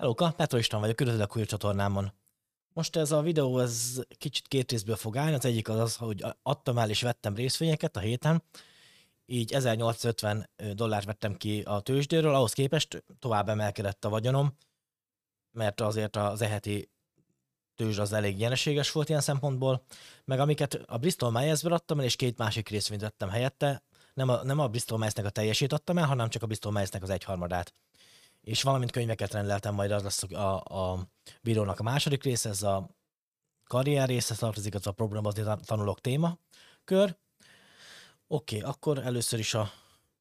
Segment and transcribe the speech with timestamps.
[0.00, 2.12] Hello, Petro István vagyok, üdvözlök új csatornámon.
[2.72, 5.34] Most ez a videó, ez kicsit két részből fog állni.
[5.34, 8.42] Az egyik az az, hogy adtam el és vettem részvényeket a héten.
[9.26, 14.56] Így 1850 dollárt vettem ki a tőzsdéről, ahhoz képest tovább emelkedett a vagyonom,
[15.52, 16.90] mert azért az eheti
[17.74, 19.84] tőzs az elég nyereséges volt ilyen szempontból,
[20.24, 23.82] meg amiket a Bristol Myers-ből adtam el, és két másik részvényt vettem helyette,
[24.14, 27.02] nem a, nem a Bristol Myers-nek a teljesét adtam el, hanem csak a Bristol Myers-nek
[27.02, 27.74] az egyharmadát
[28.40, 31.08] és valamint könyveket rendeltem, majd az lesz a, a
[31.42, 32.88] bírónak a második része, ez a
[33.64, 36.38] karrier része tartozik, az a programozni tanulók téma
[36.84, 37.16] kör.
[38.26, 39.70] Oké, okay, akkor először is a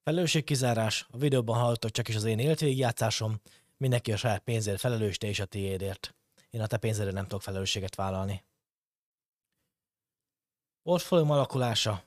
[0.03, 1.07] felelősségkizárás.
[1.11, 3.41] A videóban hallottak csak is az én életvégigjátszásom.
[3.77, 6.15] Mindenki a saját pénzért felelős, te és a tiédért.
[6.49, 8.43] Én a te pénzedért nem tudok felelősséget vállalni.
[10.83, 12.03] Portfólium alakulása.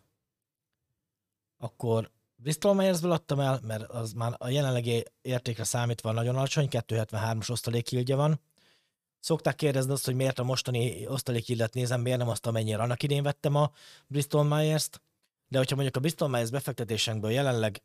[1.59, 2.10] Akkor
[2.42, 8.16] Bristol Myersből adtam el, mert az már a jelenlegi értékre számítva nagyon alacsony, 273-as osztalékildje
[8.16, 8.40] van.
[9.21, 13.23] Szokták kérdezni azt, hogy miért a mostani osztalékildet nézem, miért nem azt, amennyire annak idén
[13.23, 13.73] vettem a
[14.07, 15.02] Bristol Myers-t.
[15.48, 17.82] De hogyha mondjuk a Bristol Myers befektetésenkből jelenleg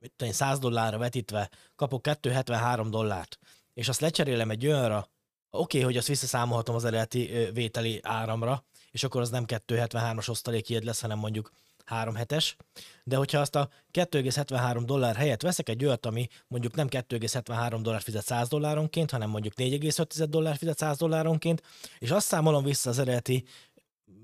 [0.00, 3.38] mit tudom, 100 dollárra vetítve kapok 273 dollárt,
[3.74, 5.10] és azt lecserélem egy olyanra, oké,
[5.50, 11.00] okay, hogy azt visszaszámolhatom az eredeti vételi áramra, és akkor az nem 273-as osztalékjegyed lesz,
[11.00, 11.50] hanem mondjuk
[11.86, 12.56] 3 hetes,
[13.04, 18.02] de hogyha azt a 2,73 dollár helyett veszek egy olyat, ami mondjuk nem 2,73 dollár
[18.02, 21.62] fizet 100 dolláronként, hanem mondjuk 4,5 dollár fizet 100 dolláronként,
[21.98, 23.44] és azt számolom vissza az eredeti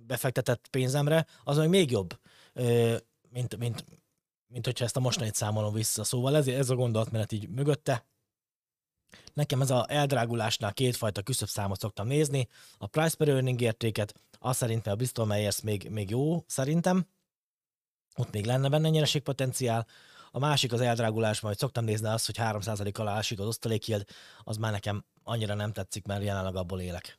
[0.06, 2.18] befektetett pénzemre, az még még jobb,
[3.30, 3.84] mint, mint,
[4.46, 6.04] mint hogyha ezt a mostanit számolom vissza.
[6.04, 8.06] Szóval ez, ez a gondolatmenet így mögötte.
[9.32, 14.92] Nekem ez a eldrágulásnál kétfajta számot szoktam nézni, a price per earning értéket, azt szerintem
[14.92, 17.06] a Bristol Myers még, még jó, szerintem,
[18.16, 19.86] ott még lenne benne nyereségpotenciál.
[20.30, 24.04] A másik az eldrágulás, majd szoktam nézni azt, hogy 3% alá esik az osztalékjeld,
[24.42, 27.18] az már nekem annyira nem tetszik, mert jelenleg abból élek.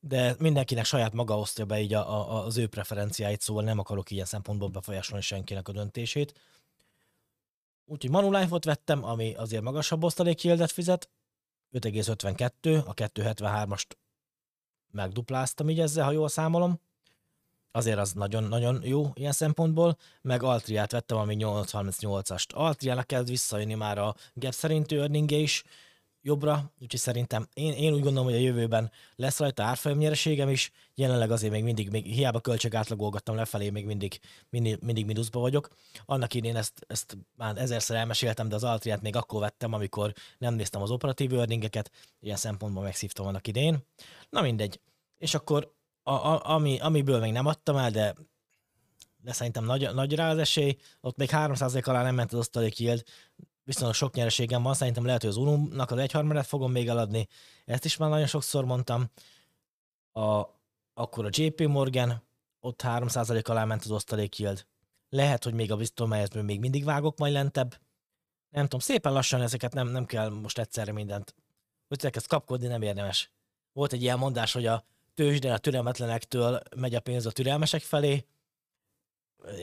[0.00, 4.10] De mindenkinek saját maga osztja be így a, a, az ő preferenciáit, szóval nem akarok
[4.10, 6.40] ilyen szempontból befolyásolni senkinek a döntését.
[7.84, 11.10] Úgyhogy Manulife-ot vettem, ami azért magasabb osztalékjeldet fizet,
[11.72, 13.86] 5,52, a 273-ast
[14.90, 16.80] megdupláztam így ezzel, ha jól számolom
[17.76, 22.54] azért az nagyon-nagyon jó ilyen szempontból, meg Altriát vettem, ami 838-ast.
[22.54, 25.64] Altriának kezd visszajönni már a gap szerint earningje is
[26.22, 30.70] jobbra, úgyhogy szerintem én, én úgy gondolom, hogy a jövőben lesz rajta árfolyam nyereségem is,
[30.94, 34.20] jelenleg azért még mindig, még hiába költség átlagolgattam lefelé, még mindig,
[34.50, 35.68] mindig, mindig mínuszba vagyok.
[36.04, 40.54] Annak én ezt, ezt már ezerszer elmeséltem, de az Altriát még akkor vettem, amikor nem
[40.54, 43.78] néztem az operatív earningeket, ilyen szempontból megszívtam annak idén.
[44.30, 44.80] Na mindegy.
[45.18, 45.75] És akkor
[46.08, 48.14] a, a, ami, amiből még nem adtam el, de,
[49.16, 52.78] de szerintem nagy, nagy rá az esély, ott még 300 alá nem ment az osztalék
[52.78, 53.02] yield,
[53.64, 57.28] viszonylag sok nyereségem van, szerintem lehet, hogy az Unumnak az egyharmadát fogom még eladni,
[57.64, 59.10] ezt is már nagyon sokszor mondtam.
[60.12, 60.42] A,
[60.94, 62.22] akkor a JP Morgan,
[62.60, 64.66] ott 3% alá ment az osztalék yield.
[65.08, 67.78] Lehet, hogy még a Bristol Myersből még mindig vágok majd lentebb.
[68.48, 71.34] Nem tudom, szépen lassan ezeket nem, nem kell most egyszerre mindent.
[71.88, 73.30] Hogy ezt kapkodni nem érdemes.
[73.72, 74.84] Volt egy ilyen mondás, hogy a
[75.16, 78.24] tőzsden a türelmetlenektől megy a pénz a türelmesek felé,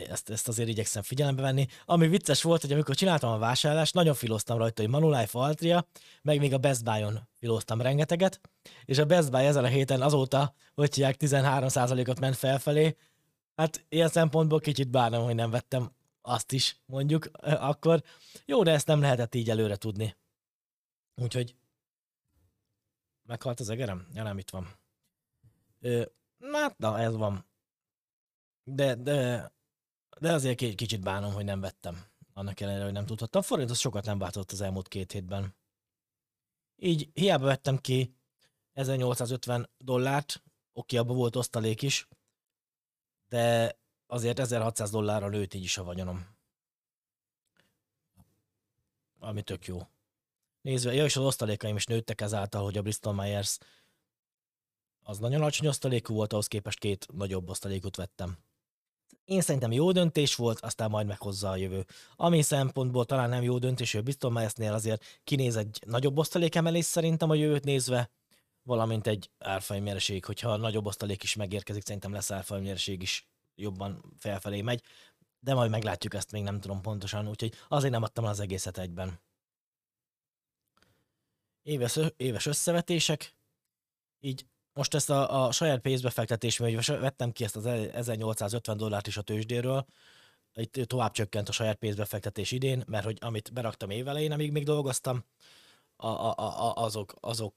[0.10, 1.68] ezt, ezt azért igyekszem figyelembe venni.
[1.86, 5.88] Ami vicces volt, hogy amikor csináltam a vásárlást, nagyon filoztam rajta, hogy Manulife Altria,
[6.22, 8.42] meg még a Best Buy-on filoztam rengeteget,
[8.86, 12.96] és a Best Buy ezen a héten azóta, hogy hívják, 13%-ot ment felfelé.
[13.56, 15.92] Hát ilyen szempontból kicsit bánom, hogy nem vettem
[16.22, 18.04] azt is, mondjuk akkor.
[18.46, 20.16] Jó, de ezt nem lehetett így előre tudni.
[21.16, 21.56] Úgyhogy
[23.24, 24.08] meghalt az egerem?
[24.14, 24.83] Ja nem, itt van.
[26.52, 27.46] Hát, na, ez van.
[28.64, 29.52] De, de,
[30.20, 32.04] de azért egy kicsit bánom, hogy nem vettem.
[32.34, 33.42] Annak ellenére, hogy nem tudhattam.
[33.42, 35.56] Forint az sokat nem változott az elmúlt két hétben.
[36.76, 38.16] Így hiába vettem ki
[38.74, 40.44] 1850 dollárt,
[40.74, 42.08] oké, abban volt osztalék is,
[43.28, 43.78] de
[44.08, 46.28] azért 1600 dollárra nőtt így is a vagyonom.
[49.20, 49.80] Ami tök jó.
[50.62, 53.58] Nézve, ja, és az osztalékaim is nőttek ezáltal, hogy a Bristol Myers
[55.04, 58.38] az nagyon alacsony osztalékú volt, ahhoz képest két nagyobb osztalékot vettem.
[59.26, 61.86] Én szerintem jó döntés volt, aztán majd meghozza a jövő.
[62.16, 67.30] Ami szempontból talán nem jó döntés, hogy biztos Majesnél azért kinéz egy nagyobb osztalékemelés szerintem
[67.30, 68.10] a jövőt nézve,
[68.64, 74.82] valamint egy árfolyamnyereség, hogyha nagyobb osztalék is megérkezik, szerintem lesz árfolyamnyereség is jobban felfelé megy,
[75.40, 79.22] de majd meglátjuk ezt, még nem tudom pontosan, úgyhogy azért nem adtam az egészet egyben.
[81.62, 83.36] Éves, éves összevetések,
[84.20, 89.18] így most ezt a, a saját pénzbefektetés, hogy vettem ki ezt az 1850 dollárt is
[89.18, 89.86] a tőzsdéről,
[90.54, 95.26] itt tovább csökkent a saját pénzbefektetés idén, mert hogy amit beraktam évelején, amíg még dolgoztam,
[95.96, 97.56] a, a, a, azok, azok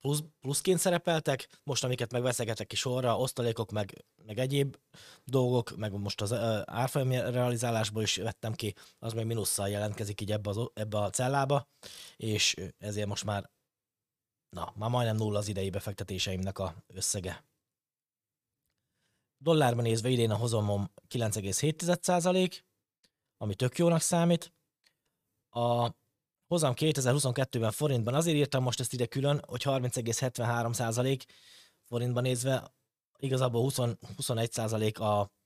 [0.00, 4.76] plusz, pluszként szerepeltek, most amiket megveszegetek ki sorra, osztalékok, meg, meg egyéb
[5.24, 6.32] dolgok, meg most az
[6.64, 11.68] árfolyam realizálásból is vettem ki, az meg minusszal jelentkezik így ebbe, az, ebbe a cellába,
[12.16, 13.50] és ezért most már,
[14.48, 17.44] na, már majdnem nulla az idei befektetéseimnek a összege.
[19.38, 22.62] Dollárban nézve idén a hozamom 9,7%,
[23.36, 24.52] ami tök jónak számít.
[25.50, 25.90] A
[26.46, 31.24] hozam 2022-ben forintban, azért írtam most ezt ide külön, hogy 30,73%
[31.84, 32.74] forintban nézve,
[33.18, 33.76] igazából 20,
[34.16, 35.36] 21% a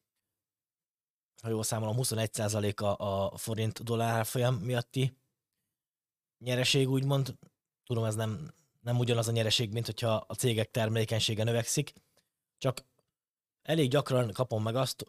[1.42, 2.40] ha jól számolom, 21
[2.74, 5.16] a, a forint dollár folyam miatti
[6.38, 7.38] nyereség, úgymond.
[7.84, 11.92] Tudom, ez nem, nem ugyanaz a nyereség, mint hogyha a cégek termelékenysége növekszik,
[12.58, 12.84] csak
[13.62, 15.06] elég gyakran kapom meg azt,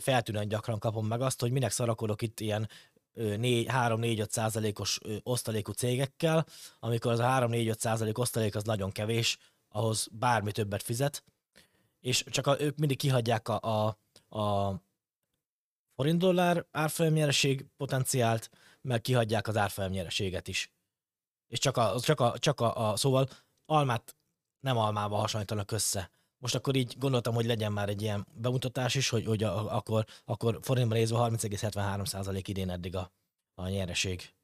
[0.00, 2.68] feltűnően gyakran kapom meg azt, hogy minek szarakodok itt ilyen
[3.16, 6.46] 3-4-5 százalékos osztalékú cégekkel,
[6.78, 9.38] amikor az a 3-4-5 százalék osztalék az nagyon kevés,
[9.68, 11.24] ahhoz bármi többet fizet,
[12.00, 13.98] és csak a, ők mindig kihagyják a, a,
[14.38, 14.74] a
[15.94, 18.50] forint dollár árfolyamnyereség potenciált,
[18.80, 20.72] meg kihagyják az árfolyamnyereséget is.
[21.52, 23.28] És csak a, csak a, csak a, a szóval
[23.64, 24.16] almát
[24.60, 26.10] nem almával hasonlítanak össze.
[26.38, 30.06] Most akkor így gondoltam, hogy legyen már egy ilyen bemutatás is, hogy, hogy a, akkor,
[30.24, 33.12] akkor forintban nézve 30,73% idén eddig a,
[33.54, 34.34] a nyereség.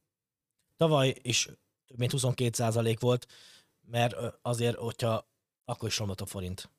[0.76, 1.48] Tavaly is
[1.86, 3.26] több mint 22% volt,
[3.80, 5.28] mert azért, hogyha
[5.64, 6.70] akkor is romlott a forint.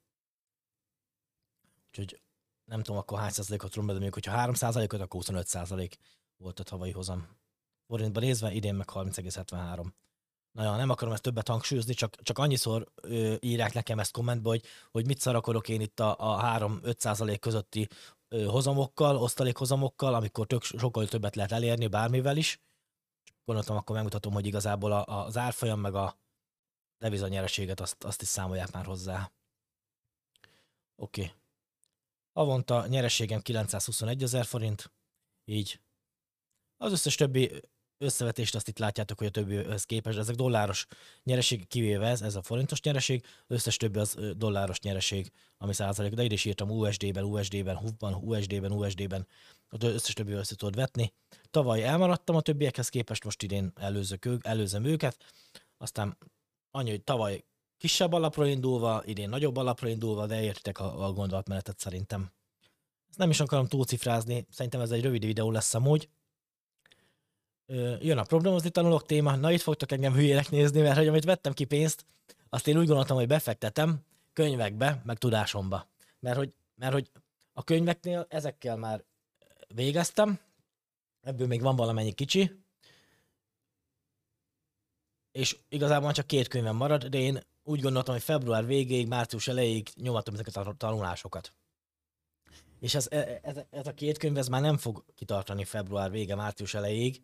[1.87, 2.21] Úgyhogy
[2.65, 5.97] nem tudom akkor hány százalékot romlott, de mondjuk, hogyha 3 százalékot, akkor 25 százalék
[6.37, 7.27] volt a tavalyi hozam.
[7.87, 9.91] Forintban nézve idén meg 30,73.
[10.51, 14.50] Na ja, nem akarom ezt többet hangsúlyozni, csak, csak annyiszor ö, írják nekem ezt kommentbe,
[14.50, 17.88] hogy, hogy mit szarakodok én itt a, a 3-5 százalék közötti
[18.28, 22.60] ö, hozamokkal, osztalékhozamokkal, amikor tök, sokkal többet lehet elérni bármivel is.
[23.46, 26.18] Gondoltam, akkor megmutatom, hogy igazából a, az árfolyam meg a
[26.98, 29.31] devizanyereséget azt, azt is számolják már hozzá.
[30.96, 31.22] Oké.
[31.22, 31.34] Okay.
[32.34, 34.92] Havonta nyereségem 921 ezer forint,
[35.46, 35.80] így.
[36.78, 37.62] Az összes többi
[38.00, 40.88] összevetést azt itt látjátok, hogy a többihez képest, ezek dolláros
[41.24, 46.24] nyereség, kivéve ez, ez a forintos nyereség, összes többi az dolláros nyereség, ami százalék, de
[46.24, 49.28] ide is írtam USD-ben, USD-ben, HUF-ban, USD-ben, USD-ben,
[49.69, 51.13] az összes többi össze tudod vetni.
[51.51, 55.18] Tavaly elmaradtam a többiekhez képest, most idén előzök, előzem őket,
[55.78, 56.18] aztán
[56.72, 57.44] annyi, hogy tavaly
[57.78, 62.31] kisebb alapról indulva, idén nagyobb alapról indulva, de értek a, a gondolatmenetet szerintem.
[63.10, 66.10] Ezt nem is akarom túlcifrázni, szerintem ez egy rövid videó lesz amúgy,
[68.00, 71.54] jön a programozni tanulok téma, na itt fogtok engem hülyének nézni, mert hogy amit vettem
[71.54, 72.06] ki pénzt,
[72.50, 74.00] azt én úgy gondoltam, hogy befektetem
[74.33, 75.88] könyvekbe, meg tudásomba.
[76.19, 77.12] Mert hogy, mert hogy
[77.54, 79.04] a könyveknél ezekkel már
[79.68, 80.39] végeztem,
[81.21, 82.51] ebből még van valamennyi kicsi,
[85.31, 89.89] és igazából csak két könyvem marad, de én úgy gondoltam, hogy február végéig, március elejéig
[89.95, 91.54] nyomatom ezeket a tanulásokat.
[92.80, 96.36] És ez, e, ez, ez a két könyv ez már nem fog kitartani február vége,
[96.36, 97.22] március elejéig,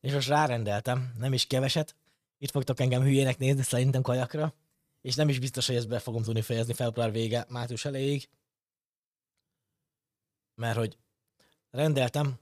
[0.00, 1.96] és most rárendeltem, nem is keveset.
[2.38, 4.54] Itt fogtok engem hülyének nézni, szerintem kajakra.
[5.00, 8.28] És nem is biztos, hogy ezt be fogom tudni fejezni február vége, március elejéig.
[10.54, 10.98] Mert hogy
[11.70, 12.38] rendeltem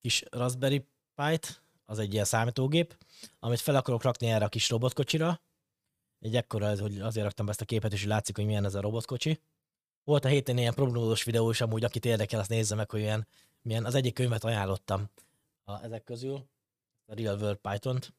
[0.00, 2.96] kis Raspberry Pi-t, az egy ilyen számítógép,
[3.38, 5.40] amit fel akarok rakni erre a kis robotkocsira.
[6.20, 8.80] Egy ekkora, hogy azért raktam be ezt a képet, és látszik, hogy milyen ez a
[8.80, 9.40] robotkocsi.
[10.04, 13.26] Volt a héten ilyen prognózós videó is, amúgy akit érdekel, azt nézze meg, hogy milyen,
[13.62, 15.10] milyen az egyik könyvet ajánlottam
[15.64, 16.48] a, ezek közül
[17.08, 18.14] a Real World Python-t.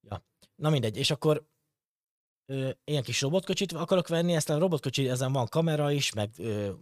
[0.00, 0.24] Ja.
[0.54, 1.46] Na mindegy, és akkor
[2.46, 6.72] ö, ilyen kis robotkocsit akarok venni, ezt a robotkocsi, ezen van kamera is, meg ö,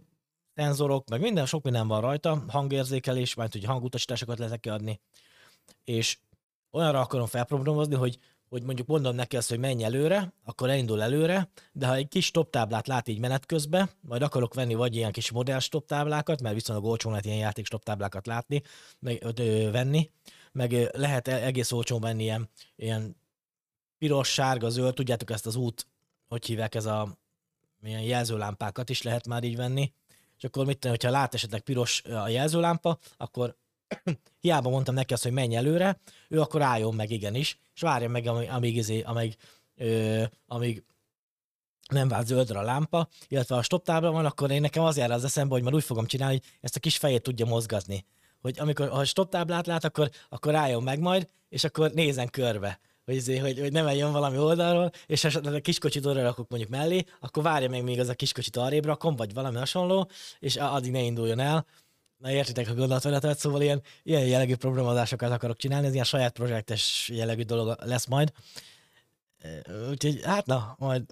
[0.55, 4.99] szenzorok, meg minden, sok minden van rajta, hangérzékelés, majd hogy hangutasításokat lehet adni,
[5.83, 6.17] és
[6.71, 8.17] olyanra akarom felprogramozni, hogy,
[8.49, 12.25] hogy mondjuk mondom neki azt, hogy menj előre, akkor elindul előre, de ha egy kis
[12.25, 16.41] stop táblát lát így menet közben, majd akarok venni vagy ilyen kis modell stop táblákat,
[16.41, 18.61] mert viszonylag olcsón lehet ilyen játék stop táblákat látni,
[18.99, 20.09] meg ö, venni,
[20.51, 23.15] meg lehet e-, egész olcsón venni ilyen, ilyen
[23.97, 25.87] piros, sárga, zöld, tudjátok ezt az út,
[26.27, 27.17] hogy hívják ez a
[27.79, 29.93] milyen jelzőlámpákat is lehet már így venni,
[30.37, 33.55] és akkor mit tenni, hogyha lát esetleg piros a jelzőlámpa, akkor
[34.41, 38.25] hiába mondtam neki azt, hogy menj előre, ő akkor álljon meg igenis, és várja meg,
[38.25, 39.37] amíg, amíg, izé, amíg,
[40.47, 40.83] amíg
[41.91, 45.11] nem vált zöldre a lámpa, illetve a stop tábla van, akkor én nekem az jár
[45.11, 48.05] az eszembe, hogy már úgy fogom csinálni, hogy ezt a kis fejét tudja mozgatni
[48.41, 52.79] hogy amikor ha stop táblát lát, akkor, akkor álljon meg majd, és akkor nézen körbe.
[53.05, 56.71] Hogy, izé, hogy, hogy nem eljön valami oldalról, és esetleg a kiskocsit oda rakok mondjuk
[56.71, 60.91] mellé, akkor várja meg még az a kiskocsit arrébb rakom, vagy valami hasonló, és addig
[60.91, 61.65] ne induljon el.
[62.17, 67.09] Na értitek a gondolatmenetet, szóval ilyen, ilyen jellegű programozásokat akarok csinálni, ez ilyen saját projektes
[67.13, 68.31] jellegű dolog lesz majd.
[69.89, 71.03] Úgyhogy hát na, majd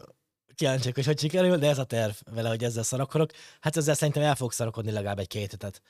[0.56, 3.32] kíváncsiak, hogy hogy sikerül, de ez a terv vele, hogy ezzel szarakodok.
[3.60, 5.82] Hát ezzel szerintem el fog szarakodni legalább egy két hetet.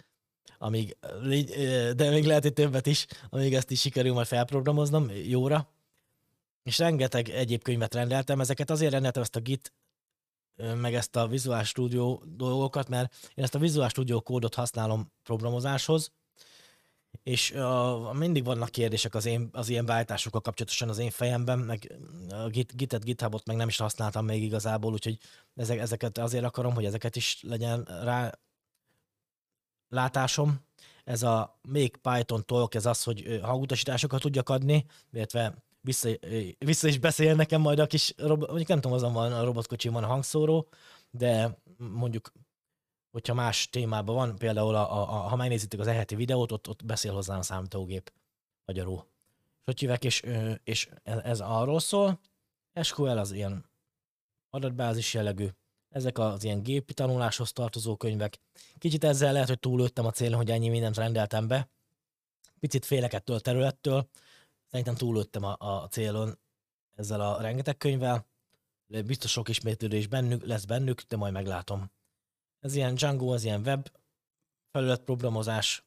[0.57, 0.97] Amíg,
[1.95, 5.69] de még lehet, hogy többet is, amíg ezt is sikerül majd felprogramoznom jóra.
[6.63, 9.73] És rengeteg egyéb könyvet rendeltem, ezeket azért rendeltem ezt a Git
[10.75, 16.11] meg ezt a Visual Studio dolgokat, mert én ezt a Visual Studio kódot használom programozáshoz,
[17.23, 21.91] és uh, mindig vannak kérdések az, én, az ilyen váltásokkal kapcsolatosan az én fejemben, meg
[22.29, 25.17] a Git, Gitet, GitHubot meg nem is használtam még igazából, úgyhogy
[25.55, 28.39] ezek, ezeket azért akarom, hogy ezeket is legyen rá
[29.89, 30.59] látásom.
[31.03, 36.09] Ez a még Python talk, ez az, hogy hangutasításokat tudjak adni, illetve vissza,
[36.57, 40.03] vissza is beszél nekem majd a kis, mondjuk nem tudom, azon van a robotkocsi van
[40.03, 40.67] a hangszóró,
[41.11, 42.31] de mondjuk,
[43.11, 46.85] hogyha más témában van, például a, a, a, ha megnézitek az eheti videót, ott, ott
[46.85, 48.11] beszél hozzám a számítógép
[48.65, 49.05] magyarul.
[49.57, 50.23] És hogy hívek, és,
[50.63, 52.19] és ez arról szól,
[52.81, 53.65] SQL az ilyen
[54.49, 55.47] adatbázis jellegű,
[55.89, 58.39] ezek az ilyen gépi tanuláshoz tartozó könyvek.
[58.77, 61.69] Kicsit ezzel lehet, hogy túlőttem a célon, hogy ennyi mindent rendeltem be.
[62.59, 64.09] Picit félek ettől a területtől,
[64.69, 66.39] Szerintem túlőttem a, a célon
[66.95, 68.25] ezzel a rengeteg könyvvel.
[68.87, 71.91] Biztos sok ismétlődés bennük, lesz bennük, de majd meglátom.
[72.59, 73.91] Ez ilyen Django, az ilyen web
[74.71, 75.83] felület programozás.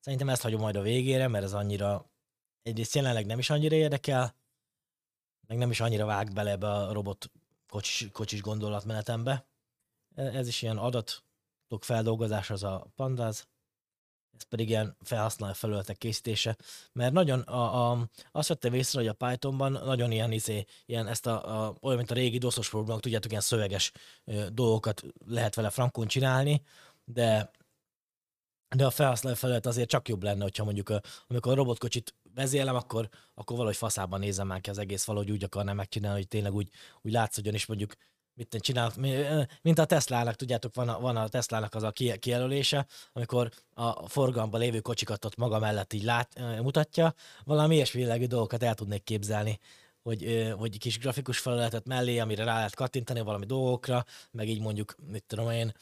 [0.00, 2.10] Szerintem ezt hagyom majd a végére, mert ez annyira
[2.62, 4.34] egyrészt jelenleg nem is annyira érdekel,
[5.46, 7.30] meg nem is annyira vág bele ebbe a robot
[7.68, 9.46] kocsis, kocsis gondolatmenetembe.
[10.14, 13.46] Ez is ilyen adatok feldolgozás, az a Pandas
[14.38, 16.56] ez pedig ilyen felhasználó felületek készítése,
[16.92, 21.26] mert nagyon a, a, azt vettem észre, hogy a Pythonban nagyon ilyen, izé, ilyen ezt
[21.26, 23.92] a, a, olyan, mint a régi doszos programok, tudjátok, ilyen szöveges
[24.24, 26.62] ö, dolgokat lehet vele frankon csinálni,
[27.04, 27.50] de
[28.76, 30.92] de a felhasználó felület azért csak jobb lenne, hogyha mondjuk
[31.26, 35.44] amikor a robotkocsit vezélem, akkor, akkor valahogy faszában nézem már ki az egész, valahogy úgy
[35.44, 36.68] akarnám megcsinálni, hogy tényleg úgy,
[37.02, 37.94] úgy látszódjon, és mondjuk
[38.34, 38.96] mit csinálnak,
[39.62, 44.60] mint a Teslának, tudjátok, van a, van a Teslának az a kijelölése, amikor a forgalomban
[44.60, 49.58] lévő kocsikat ott maga mellett így lát, mutatja, valami ilyesmi dolgokat el tudnék képzelni,
[50.02, 54.94] hogy, hogy kis grafikus felületet mellé, amire rá lehet kattintani valami dolgokra, meg így mondjuk,
[55.06, 55.72] mit tudom én,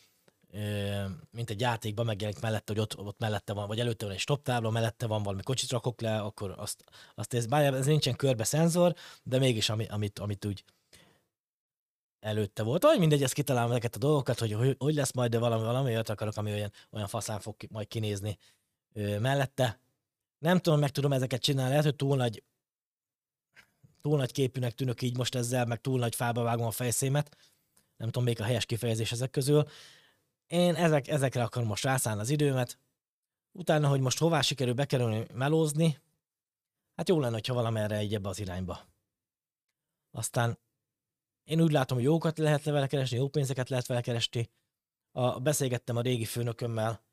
[1.31, 4.43] mint egy játékban megjelenik mellette, hogy ott, ott mellette van, vagy előtte van egy stop
[4.43, 6.85] tábla, mellette van valami kocsit rakok le, akkor azt,
[7.15, 10.65] azt ez, bár ez nincsen körbe szenzor, de mégis ami, amit, amit úgy
[12.21, 12.83] előtte volt.
[12.83, 15.91] Vagy mindegy, ezt kitalálom ezeket a dolgokat, hogy, hogy hogy lesz majd, de valami, valami
[15.91, 18.39] olyat akarok, ami olyan, olyan faszán fog majd kinézni
[18.93, 19.81] ö, mellette.
[20.39, 22.43] Nem tudom, meg tudom ezeket csinálni, lehet, hogy túl nagy
[24.01, 27.37] túl nagy képűnek tűnök így most ezzel, meg túl nagy fába vágom a fejszémet.
[27.97, 29.67] Nem tudom, még a helyes kifejezés ezek közül.
[30.47, 32.79] Én ezek, ezekre akarom most rászállni az időmet.
[33.53, 35.99] Utána, hogy most hová sikerül bekerülni, melózni,
[36.97, 38.87] hát jó lenne, hogyha valamerre egy ebbe az irányba.
[40.11, 40.59] Aztán
[41.45, 44.51] én úgy látom, hogy jókat lehet vele keresni, jó pénzeket lehet vele keresni.
[45.13, 47.05] A, beszélgettem a régi főnökömmel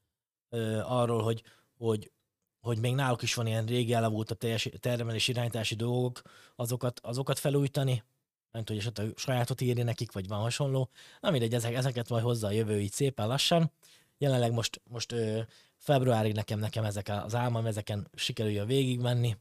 [0.50, 1.44] ö, arról, hogy,
[1.78, 2.12] hogy,
[2.60, 4.38] hogy még náluk is van ilyen régi elavult a
[4.80, 6.22] termelés irányítási dolgok,
[6.56, 8.04] azokat, azokat felújítani,
[8.54, 10.90] nem tudja, a sajátot írni nekik, vagy van hasonló.
[11.20, 13.72] Na mindegy, ezek, ezeket majd hozzá a jövő így szépen lassan.
[14.18, 15.42] Jelenleg most, most ö,
[15.78, 19.38] februárig nekem, nekem ezek az álmam, ezeken sikerüljön végigmenni,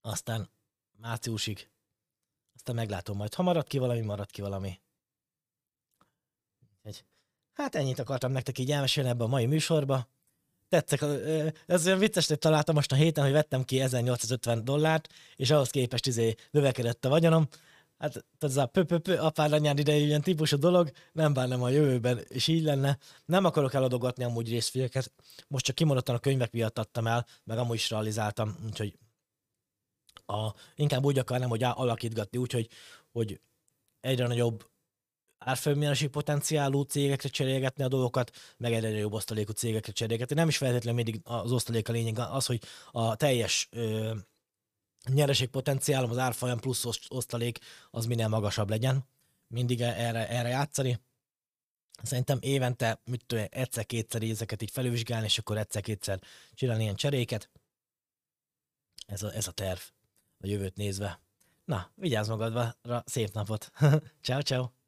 [0.00, 0.48] aztán
[1.00, 1.68] márciusig
[2.54, 3.34] aztán meglátom majd.
[3.34, 4.80] Ha marad ki valami, marad ki valami.
[6.82, 7.04] Egy,
[7.52, 10.08] hát ennyit akartam nektek így elmesélni ebbe a mai műsorba.
[10.68, 11.02] Tetszek,
[11.66, 15.70] ez olyan vicces, hogy találtam most a héten, hogy vettem ki 1850 dollárt, és ahhoz
[15.70, 17.48] képest izé növekedett a vagyonom.
[17.98, 22.62] Hát ez a pö-pö-pö apáranyád idejű ilyen típusú dolog, nem bánnám a jövőben, és így
[22.62, 22.98] lenne.
[23.24, 25.12] Nem akarok eladogatni amúgy részféleket,
[25.48, 28.98] most csak kimondottan a könyvek miatt adtam el, meg amúgy is realizáltam, úgyhogy
[30.26, 32.68] a, inkább úgy akarnám, hogy alakítgatni úgy, hogy,
[34.00, 34.70] egyre nagyobb
[35.38, 40.34] árfolyamjárási potenciálú cégekre cserélgetni a dolgokat, meg egyre nagyobb osztalékú cégekre cserélgetni.
[40.34, 42.60] Nem is feltétlenül mindig az osztalék a lényeg, az, hogy
[42.92, 44.14] a teljes ö,
[45.12, 47.58] nyereségpotenciálom, az árfolyam plusz osztalék,
[47.90, 49.04] az minél magasabb legyen.
[49.48, 51.00] Mindig e-, erre, erre játszani.
[52.02, 56.20] Szerintem évente, mit tudom, egyszer-kétszer ezeket így felülvizsgálni, és akkor egyszer-kétszer
[56.54, 57.50] csinálni ilyen cseréket.
[59.06, 59.80] Ez a, ez a terv
[60.40, 61.20] a jövőt nézve.
[61.64, 63.72] Na, vigyázz magadra, szép napot!
[64.22, 64.83] ciao, ciao.